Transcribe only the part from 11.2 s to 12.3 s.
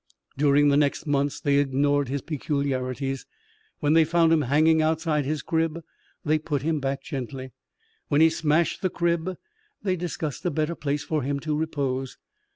him to repose.